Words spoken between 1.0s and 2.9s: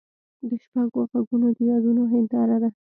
ږغونه د یادونو هنداره ده.